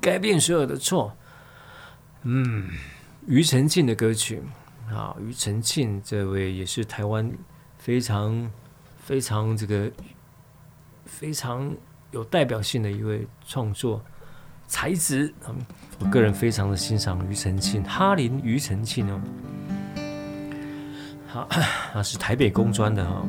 [0.00, 1.12] 改变所有的错，
[2.28, 2.68] 嗯，
[3.28, 4.42] 庾澄庆的歌曲
[4.90, 7.30] 啊，庾澄庆这位也是台湾
[7.78, 8.50] 非常
[8.98, 9.88] 非常这个
[11.04, 11.72] 非常
[12.10, 14.04] 有代表性的一位创作
[14.66, 15.54] 才子，嗯，
[16.00, 19.20] 我个人非常的欣赏庾澄庆，哈林庾澄庆哦，
[21.28, 21.48] 好，
[21.94, 23.24] 啊是台北工专的哈，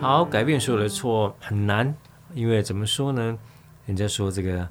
[0.00, 1.92] 好，改变所有的错很难。
[2.32, 3.36] 因为怎么说呢？
[3.90, 4.68] 人家说这个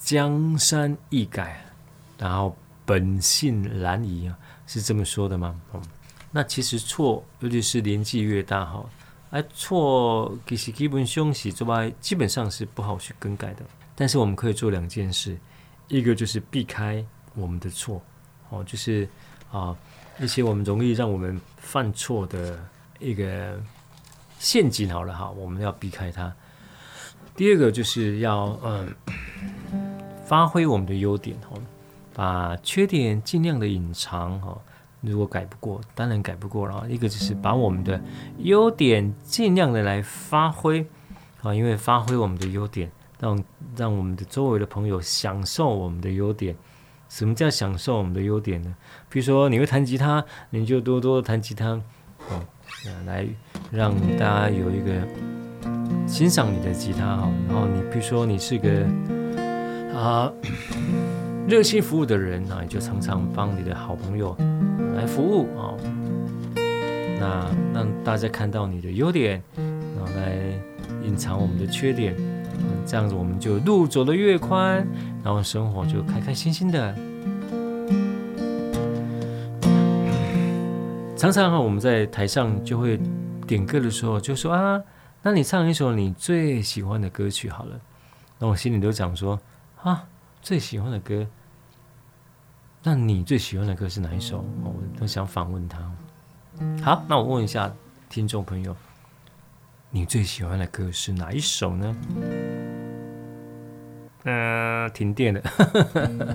[0.00, 1.64] 江山易改，
[2.18, 4.36] 然后本性难移啊，
[4.66, 5.54] 是这么说的吗？
[5.72, 5.80] 嗯，
[6.32, 8.84] 那其实错，尤其是年纪越大哈，
[9.30, 13.62] 哎，错其实基本上是之外，基本上是不好去更改的。
[13.94, 15.38] 但是我们可以做两件事，
[15.86, 17.04] 一个就是避开
[17.36, 18.02] 我们的错，
[18.48, 19.08] 哦，就是
[19.52, 19.76] 啊
[20.18, 22.58] 一些我们容易让我们犯错的
[22.98, 23.56] 一个
[24.40, 24.92] 陷阱。
[24.92, 26.34] 好了哈，我们要避开它。
[27.38, 28.92] 第二个就是要嗯，
[30.26, 31.56] 发挥我们的优点哦，
[32.12, 34.58] 把缺点尽量的隐藏哈。
[35.02, 36.84] 如果改不过，当然改不过了。
[36.88, 38.00] 一个就是把我们的
[38.38, 40.84] 优点尽量的来发挥
[41.40, 43.44] 啊，因为发挥我们的优点，让
[43.76, 46.56] 让我们的周围的朋友享受我们的优点。
[47.08, 48.74] 什么叫享受我们的优点呢？
[49.08, 51.80] 比如说你会弹吉他，你就多多弹吉他
[52.30, 52.44] 哦，
[53.06, 53.24] 来
[53.70, 55.06] 让大家有一个。
[56.08, 58.68] 欣赏你的吉他哈，然后你比如说你是个
[59.94, 60.32] 啊
[61.46, 64.34] 热心服务的人啊，你就常常帮你的好朋友
[64.96, 65.76] 来服务啊，
[67.20, 70.34] 那让大家看到你的优点，然后来
[71.04, 72.16] 隐藏我们的缺点，
[72.84, 74.84] 这样子我们就路走得越宽，
[75.22, 76.94] 然后生活就开开心心的。
[81.16, 82.98] 常常哈，我们在台上就会
[83.46, 84.80] 点歌的时候就说啊。
[85.28, 87.78] 那你唱一首你最喜欢的歌曲好了，
[88.38, 89.38] 那我心里都讲说
[89.82, 90.08] 啊，
[90.40, 91.26] 最喜欢的歌，
[92.82, 94.42] 那你最喜欢的歌是哪一首？
[94.64, 95.78] 我都想反问他。
[96.82, 97.70] 好，那我问一下
[98.08, 98.74] 听众朋友，
[99.90, 101.96] 你最喜欢的歌是哪一首呢？
[104.24, 105.42] 嗯、呃，停电了。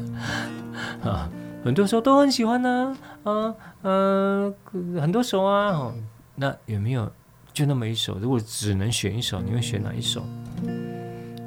[1.04, 1.32] 啊，
[1.66, 3.34] 很多时候都很喜欢呢、啊。
[3.34, 4.54] 啊，呃，
[5.02, 5.92] 很多首啊。
[6.36, 7.12] 那有没有？
[7.54, 10.26] 就那么一首，如果只能选一首，你会选哪一首？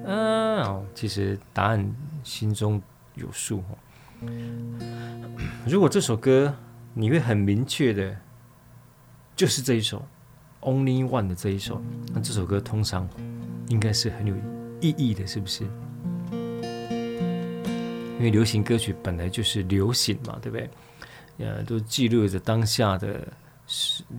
[0.05, 1.85] 嗯、哦，其实答案
[2.23, 2.81] 心中
[3.17, 3.61] 有数。
[5.67, 6.55] 如果这首歌
[6.95, 8.17] 你会很明确的，
[9.35, 10.07] 就是这一首
[10.61, 11.83] ，Only One 的这一首，
[12.15, 13.09] 那这首歌通常
[13.67, 14.37] 应该是很有
[14.81, 15.65] 意义的，是不是？
[18.17, 20.71] 因为流行歌曲本来就是流行嘛，对不对？
[21.39, 23.27] 呃，都记录着当下的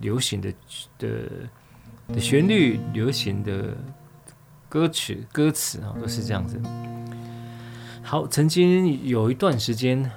[0.02, 0.52] 流行的
[0.98, 1.08] 的。
[2.08, 3.76] 的旋律、流行的
[4.68, 6.60] 歌曲、歌词啊，都是这样子。
[8.02, 10.10] 好，曾经有一段时间，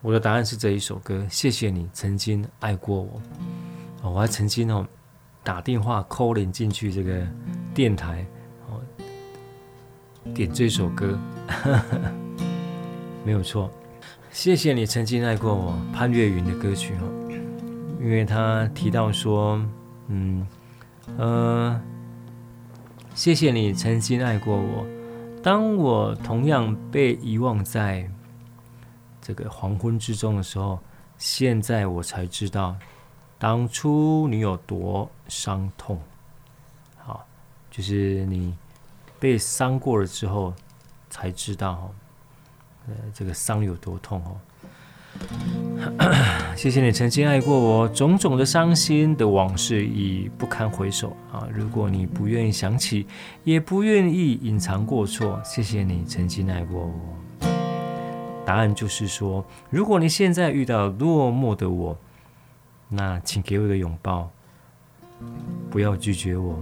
[0.00, 1.26] 我的答案是这一首歌。
[1.28, 3.20] 谢谢你曾经爱过我。
[4.02, 4.86] 我还曾经哦
[5.42, 7.26] 打电话 calling 进去这个
[7.74, 8.24] 电台
[8.68, 8.80] 哦，
[10.32, 11.18] 点这首歌，
[13.26, 13.68] 没有错。
[14.30, 17.30] 谢谢你曾经爱过我，潘越云的歌曲哦，
[18.00, 19.60] 因为他提到说，
[20.06, 20.46] 嗯。
[21.16, 21.80] 呃，
[23.14, 24.86] 谢谢你曾经爱过我，
[25.42, 28.08] 当我同样被遗忘在
[29.20, 30.78] 这个黄昏之中的时候，
[31.16, 32.76] 现在我才知道
[33.38, 36.00] 当初你有多伤痛。
[36.96, 37.26] 好，
[37.70, 38.56] 就是你
[39.18, 40.54] 被伤过了之后，
[41.10, 41.90] 才知道哦
[42.86, 44.36] 呃，这个伤有多痛哦。
[46.56, 51.46] 谢谢你曾经爱过我，种种的伤心的往事已不堪回首啊！
[51.52, 53.06] 如果你不愿意想起，
[53.44, 57.48] 也不愿意隐藏过错，谢谢你曾经爱过我。
[58.44, 61.96] 答案就是说，如果你现在遇到落寞的我，
[62.88, 64.30] 那请给我一个拥抱，
[65.70, 66.58] 不要拒绝我。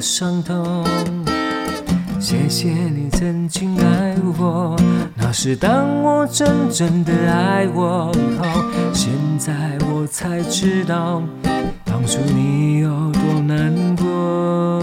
[0.00, 0.84] 伤痛。
[2.18, 4.76] 谢谢你曾经爱我，
[5.16, 8.44] 那是当我真正的爱我以后。
[8.92, 11.22] 现在我才知道，
[11.84, 14.82] 当初你有多难过。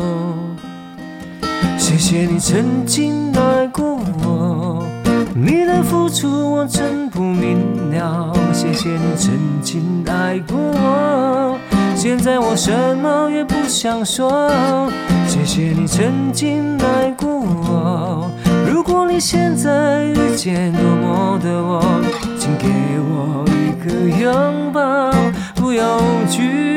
[1.78, 4.86] 谢谢你曾经爱过我，
[5.34, 8.34] 你的付出我真不明了。
[8.52, 11.57] 谢谢你曾经爱过我，
[11.98, 14.48] 现在我什么也不想说。
[15.28, 18.30] 谢谢你曾经爱过我，
[18.72, 21.82] 如果你现在遇见多么的我，
[22.38, 22.68] 请给
[23.00, 23.92] 我一个
[24.22, 25.12] 拥抱，
[25.56, 26.77] 不要拒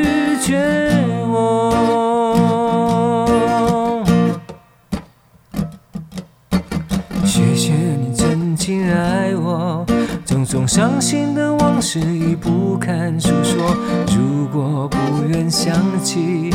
[10.51, 13.73] 种种伤心的往事已不堪诉说，
[14.07, 14.97] 如果不
[15.29, 15.73] 愿想
[16.03, 16.49] 起，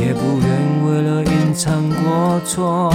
[0.00, 2.90] 也不愿为了隐藏过错。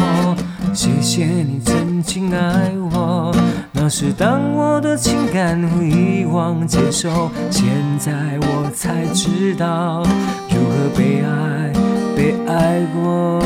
[0.73, 3.31] 谢谢你曾经爱我，
[3.71, 7.63] 那是当我的情感和遗忘接受，现
[7.99, 10.01] 在我才知道
[10.49, 11.71] 如何被爱，
[12.15, 13.39] 被爱过。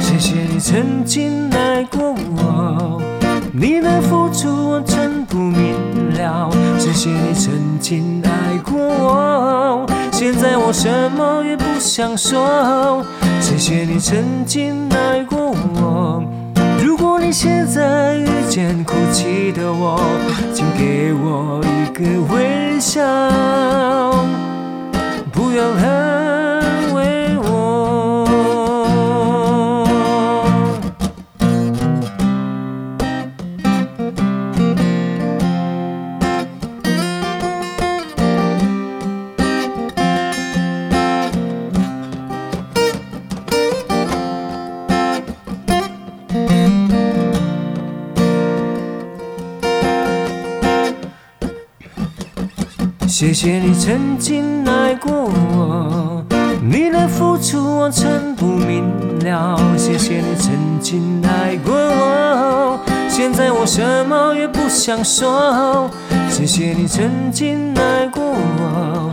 [0.00, 3.00] 谢谢你曾经爱过我。
[3.56, 5.23] 你的付出我真不明
[6.24, 13.04] 了，谢谢你曾经爱过我，现在我什么也不想说。
[13.40, 16.24] 谢谢你曾经爱过我，
[16.82, 20.00] 如果你现在遇见哭泣的我，
[20.54, 22.04] 请给我一个
[22.34, 23.02] 微笑，
[25.30, 26.13] 不要恨
[53.16, 56.24] 谢谢你曾经爱过我，
[56.60, 58.90] 你的付出我全不明
[59.20, 59.56] 了。
[59.78, 60.50] 谢谢你曾
[60.80, 65.88] 经爱过我，现在我什么也不想说。
[66.28, 69.12] 谢谢你曾经爱过我，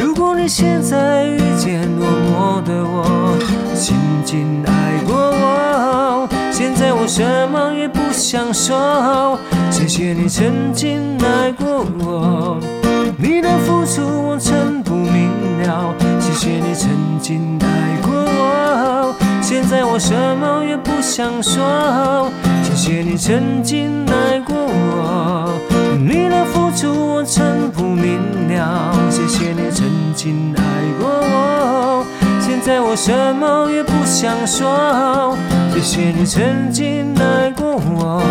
[0.00, 3.36] 如果你现在遇见落寞的我，
[3.74, 3.94] 曾
[4.24, 9.38] 经爱过我，现在我什么也不想说。
[9.70, 12.81] 谢谢你曾经爱过我。
[13.16, 15.30] 你的付出我真不明
[15.62, 16.90] 了，谢谢你曾
[17.20, 17.66] 经爱
[18.02, 22.30] 过我，现在我什么也不想说。
[22.62, 25.52] 谢谢你曾经爱过我，
[25.98, 30.62] 你的付出我真不明了，谢谢你曾经爱
[30.98, 32.04] 过我，
[32.40, 35.36] 现在我什么也不想说。
[35.74, 38.22] 谢谢你曾经爱过我，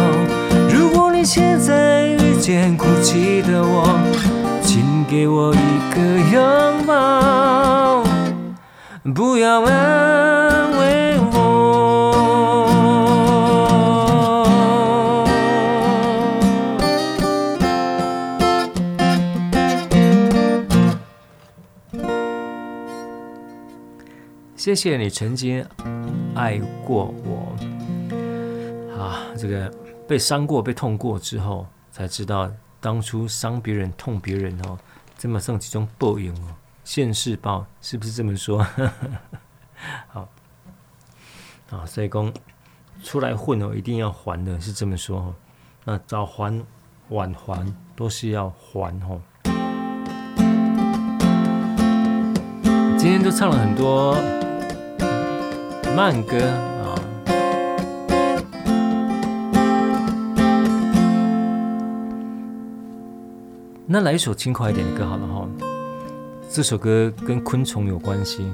[0.73, 4.40] 如果你现在遇见哭泣的我。
[5.11, 5.57] 给我一
[5.93, 5.99] 个
[6.31, 8.01] 拥抱，
[9.13, 12.63] 不要安慰我。
[24.55, 25.61] 谢谢你曾经
[26.35, 27.53] 爱过我。
[28.97, 29.69] 啊，这个
[30.07, 32.49] 被伤过、被痛过之后，才知道。
[32.83, 34.75] 当初伤别人、痛别人哦，
[35.21, 38.65] 这么送其中报应哦，现世报是不是这么说？
[40.09, 40.27] 好，
[41.69, 42.33] 啊，所以讲
[43.03, 45.31] 出来混哦，一定要还的，是这么说哈。
[45.85, 46.65] 那早还
[47.09, 49.21] 晚还都是要还哈。
[52.97, 54.15] 今天都唱了很多
[55.95, 56.39] 慢歌
[63.93, 65.45] 那来一首轻快一点的歌好了哈。
[66.49, 68.49] 这首歌跟昆虫有关系。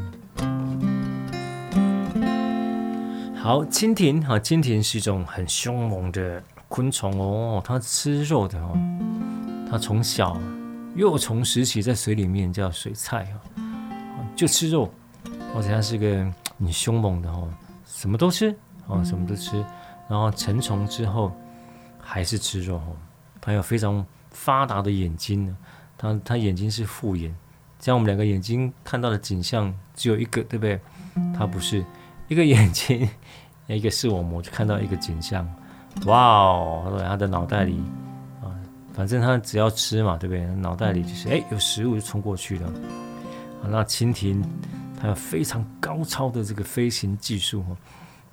[3.36, 8.76] 好，蜻蜓哈，蜻蜓是一种很凶猛的昆虫哦，它吃肉的哦。
[9.70, 10.42] 它从小
[10.96, 13.32] 幼虫时期在水里面叫水菜
[14.36, 14.92] 就吃肉，
[15.56, 17.48] 而且它是个很凶猛的哦，
[17.86, 18.56] 什么都吃
[18.88, 19.64] 哦，什么都吃。
[20.10, 21.32] 然后成虫之后
[22.00, 22.96] 还是吃肉哦，
[23.40, 24.04] 它有非常
[24.38, 25.58] 发达的眼睛呢，
[25.98, 27.36] 它它眼睛是复眼。
[27.80, 30.80] 像我们两个眼睛看到的景象只有一个，对不对？
[31.36, 31.84] 它不是
[32.28, 33.10] 一个眼睛，
[33.68, 35.48] 一个视网膜就看到一个景象。
[36.06, 37.82] 哇哦，他的脑袋里
[38.44, 38.54] 啊，
[38.94, 40.46] 反正他只要吃嘛，对不对？
[40.58, 42.68] 脑袋里就是哎，有食物就冲过去了。
[42.68, 44.44] 啊，那蜻蜓
[45.00, 47.78] 它有非常高超的这个飞行技术哦，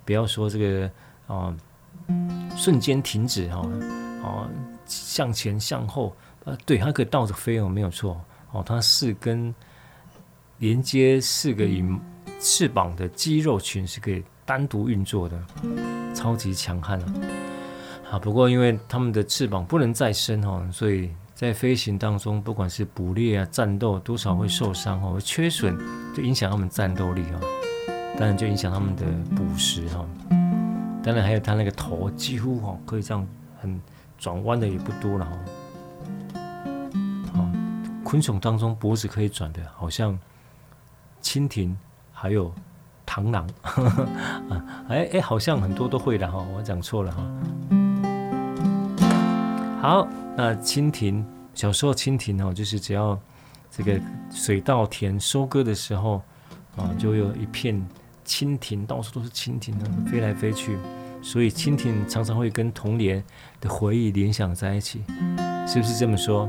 [0.05, 0.91] 不要说这个
[1.27, 1.53] 啊，
[2.55, 3.67] 瞬间停止哈，
[4.23, 4.49] 啊，
[4.85, 8.19] 向前向后，啊，对，它可以倒着飞哦，没有错。
[8.51, 9.53] 哦，它四根
[10.59, 11.83] 连接四个羽
[12.39, 15.37] 翅膀的肌肉群是可以单独运作的，
[16.13, 17.13] 超级强悍啊！
[18.11, 25.77] 啊，不过因为它们的翅膀不能再生哦，所以在飞行当中，不管是捕猎啊、战斗，多少会受伤哦，会缺损，
[26.15, 27.39] 就影响它们战斗力哦，
[28.17, 29.05] 当然就影响它们的
[29.35, 30.05] 捕食哈。
[31.03, 33.27] 当然还有它那个头几乎哦可以这样
[33.59, 33.81] 很
[34.17, 35.31] 转弯的也不多了哈。
[38.03, 40.17] 昆虫当中脖子可以转的，好像
[41.23, 41.75] 蜻蜓，
[42.13, 42.53] 还有
[43.05, 43.49] 螳螂
[44.47, 47.23] 啊，哎哎，好像很多都会的哈，我讲错了哈。
[49.81, 50.07] 好，
[50.37, 53.19] 那蜻蜓小时候蜻蜓哦，就是只要
[53.71, 53.99] 这个
[54.31, 56.21] 水稻田收割的时候
[56.77, 57.75] 啊，就有一片
[58.23, 60.77] 蜻蜓，到处都是蜻蜓，飞来飞去，
[61.25, 63.21] 所以蜻蜓常常会跟童年
[63.59, 65.01] 的回忆联想在一起，
[65.67, 66.47] 是不是这么说？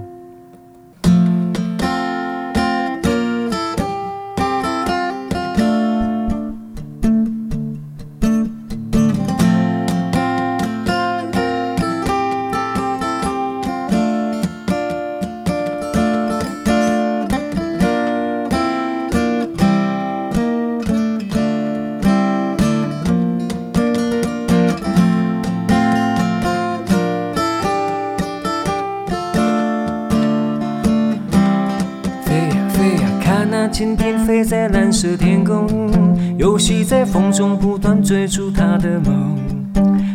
[37.36, 39.36] 中不断追逐他的梦。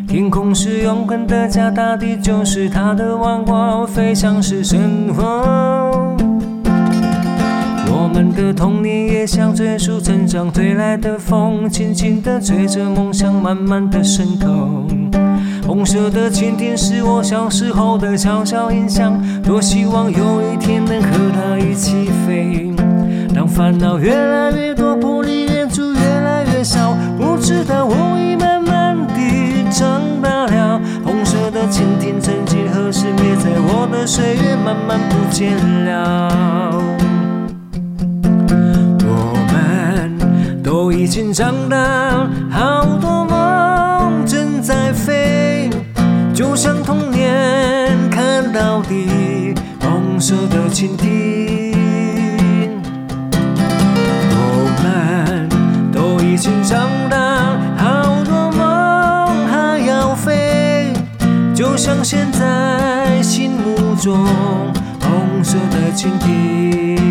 [0.08, 6.18] 天空是永恒的家，大地就是他的王国，飞翔是生活。
[7.94, 14.88] 我们的童年也像追逐成长吹来的风，轻轻地吹着梦想，慢慢地渗透。
[15.68, 22.74] 红色的蜻蜓是我小时候的小小印象，多希望有一天能和它一起飞。
[23.34, 25.51] 当烦恼越来越多，玻璃，
[27.86, 30.80] 我已慢慢地长大了。
[31.04, 36.30] 红色的蜻蜓曾几何时灭在我的岁月，慢慢不见了。
[39.04, 39.10] 我
[39.52, 40.18] 们
[40.64, 45.70] 都已经长大，好多梦正在飞，
[46.34, 52.72] 就像童年看到的红色的蜻蜓。
[54.34, 54.36] 我
[54.84, 55.50] 们
[55.92, 57.18] 都已经长大，
[62.14, 64.28] 现在心目中
[65.00, 67.11] 红色的蜻蜓。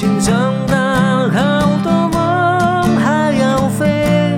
[0.00, 4.34] 都已经长大，好多梦还要飞，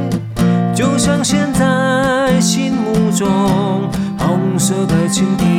[0.75, 3.89] 就像现在心目中
[4.19, 5.52] 红色的蜻蜓。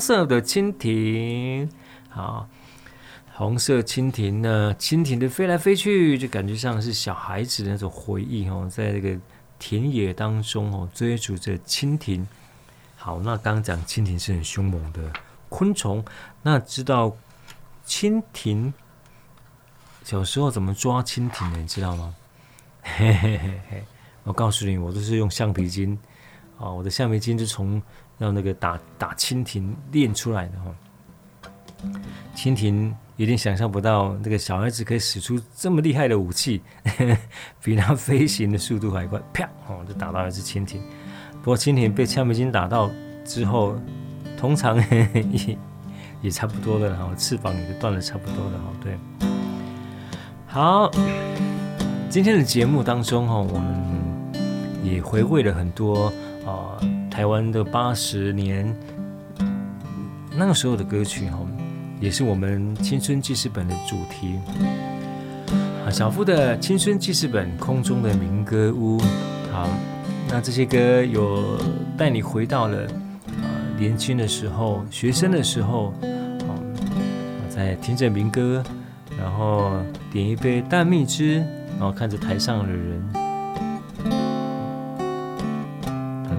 [0.00, 1.70] 色的蜻蜓，
[2.08, 2.48] 好，
[3.34, 4.74] 红色蜻蜓呢？
[4.78, 9.16] 蜻蜓的飞来飞去，就感觉像是小孩子的那种回忆哦，在这个
[9.58, 12.26] 田野当中哦，追逐着蜻蜓。
[12.96, 15.12] 好，那刚刚讲蜻蜓是很凶猛的
[15.48, 16.04] 昆虫，
[16.42, 17.14] 那知道
[17.86, 18.72] 蜻蜓
[20.02, 21.58] 小时候怎么抓蜻蜓的？
[21.58, 22.14] 你知道吗？
[22.82, 23.84] 嘿嘿嘿嘿，
[24.24, 25.98] 我告诉你，我都是用橡皮筋
[26.58, 27.82] 啊，我的橡皮筋就从。
[28.20, 31.90] 让那个打打蜻蜓练出来的哈，
[32.36, 36.60] 蜻蜓有点想象不到那个小孩子可以使出这么厉害的武器，
[37.64, 40.78] 比他飞行的速度还快，啪哦就打到一只蜻蜓。
[41.42, 42.90] 不过蜻蜓被橡皮筋打到
[43.24, 43.74] 之后，
[44.36, 44.76] 通常
[45.32, 45.58] 也
[46.20, 48.64] 也差不多了，然后翅膀也就断了差不多了哈。
[48.82, 48.98] 对，
[50.46, 50.90] 好，
[52.10, 56.12] 今天的节目当中哈，我们也回味了很多
[56.44, 56.76] 啊。
[57.20, 58.74] 台湾的八十年，
[60.34, 61.38] 那个时候的歌曲哈，
[62.00, 64.38] 也是我们青春记事本的主题。
[65.84, 68.98] 啊，小夫的青春记事本空中的民歌屋，
[69.52, 69.68] 好，
[70.30, 71.58] 那这些歌有
[71.94, 73.44] 带你回到了啊
[73.78, 75.92] 年轻的时候、学生的时候，
[76.48, 76.56] 啊，
[77.50, 78.64] 在听着民歌，
[79.18, 79.72] 然后
[80.10, 81.44] 点一杯淡蜜汁，
[81.78, 83.19] 然后看着台上的人。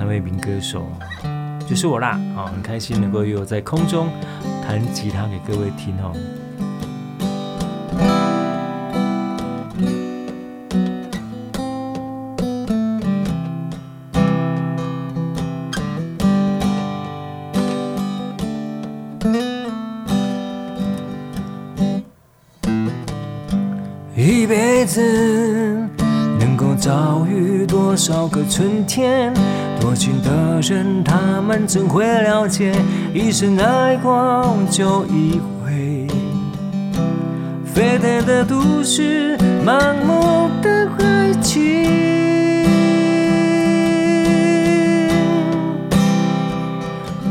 [0.05, 0.85] 位民歌手
[1.67, 4.09] 就是我啦，好，很开心能够有在空中
[4.67, 6.11] 弹吉他给各位听哦。
[24.13, 25.01] 一辈子
[26.37, 29.33] 能够遭遇多少个春天？
[29.81, 32.71] 多情的人，他们怎会了解？
[33.13, 36.07] 一生爱过就一回。
[37.65, 41.61] 沸腾的都市，盲目的爱情。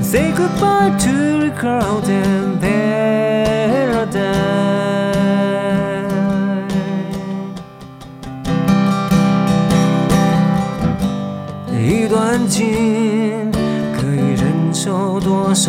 [0.02, 4.00] Say goodbye to the crowded paradise.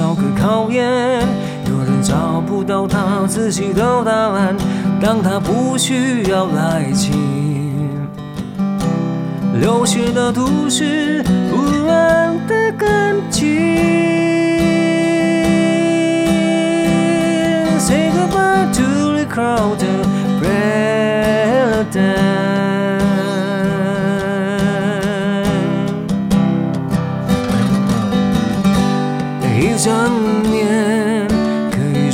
[0.01, 1.21] 少个考验？
[1.69, 4.57] 有人找不到他自己的答案，
[4.99, 7.13] 当他不需要爱情。
[9.59, 11.21] 流血的都市，
[11.51, 13.47] 不安的感情。
[17.77, 18.81] Say goodbye to
[19.13, 20.07] the crowded
[21.93, 22.70] paradise.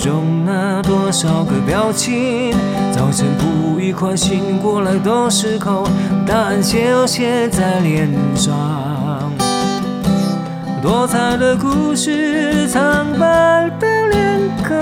[0.07, 2.53] 可以容纳多少个表情？
[2.93, 5.85] 早晨不愉快，醒过来的时候，
[6.25, 8.55] 答案写写在脸上。
[10.81, 14.77] 多彩的故事，苍白的脸孔。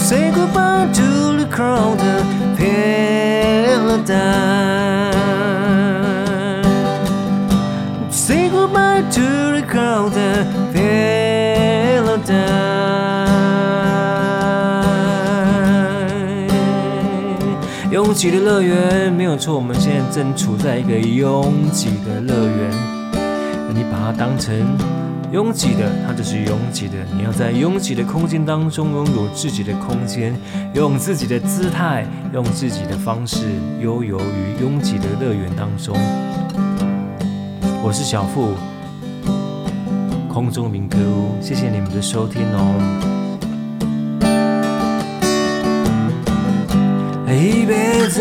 [0.00, 2.24] Say goodbye to the crowded
[2.58, 3.06] paradise.
[9.12, 10.10] To recall
[17.92, 22.70] 拥挤的乐园没有错，我们现在正处在一个拥挤的乐园。
[23.74, 24.54] 你把它当成
[25.32, 26.94] 拥挤的，它就是拥挤的。
[27.16, 30.34] 你要在拥挤的空间当中拥有自己的空间，
[30.74, 33.46] 用自己的姿态，用自己的方式
[33.80, 35.96] 悠游于拥挤的乐园当中。
[37.82, 38.50] 我是小富。
[40.36, 40.98] 空中民歌，
[41.40, 42.74] 谢谢你们的收听哦。
[47.26, 48.20] 一辈子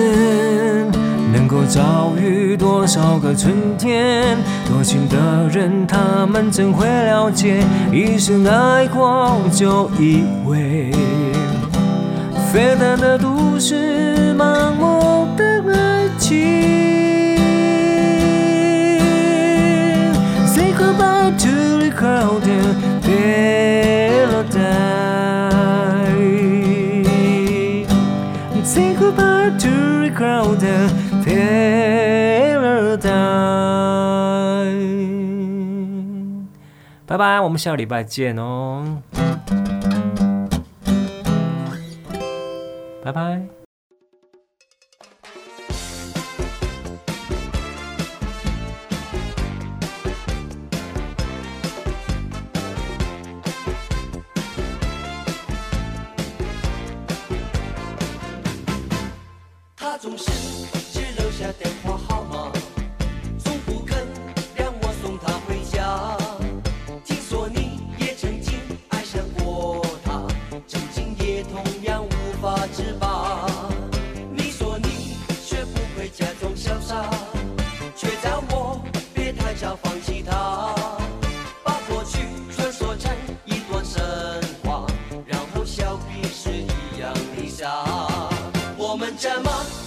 [1.33, 7.61] 能够遭遇多少个春天，多情的人他们怎会了解？
[7.91, 10.93] 一生爱过就以为，
[12.49, 15.43] 飞荡的都市，盲目的
[15.73, 16.74] 爱情。
[22.05, 23.65] To the crowded paradise.
[28.63, 30.91] Say goodbye to the crowded
[31.23, 31.65] paradise.
[37.07, 39.01] 拜拜，我们下个礼拜见哦。
[43.03, 43.64] 拜拜。
[89.25, 89.84] 什，么。